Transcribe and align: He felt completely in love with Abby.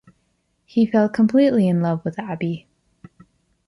He 0.65 0.87
felt 0.87 1.13
completely 1.13 1.67
in 1.67 1.79
love 1.83 2.03
with 2.03 2.17
Abby. 2.17 2.65